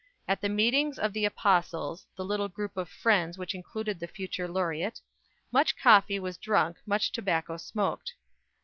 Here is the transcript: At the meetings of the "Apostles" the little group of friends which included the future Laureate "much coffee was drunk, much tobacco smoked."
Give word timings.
At 0.27 0.41
the 0.41 0.49
meetings 0.49 0.97
of 0.97 1.13
the 1.13 1.25
"Apostles" 1.25 2.07
the 2.15 2.25
little 2.25 2.47
group 2.49 2.75
of 2.75 2.89
friends 2.89 3.37
which 3.37 3.53
included 3.53 3.99
the 3.99 4.07
future 4.07 4.47
Laureate 4.47 4.99
"much 5.51 5.77
coffee 5.77 6.17
was 6.17 6.37
drunk, 6.39 6.77
much 6.87 7.11
tobacco 7.11 7.55
smoked." 7.57 8.15